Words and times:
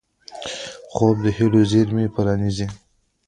خوب 0.93 1.15
د 1.23 1.25
هیلو 1.37 1.61
زېرمې 1.71 2.05
راپرانيزي 2.07 2.67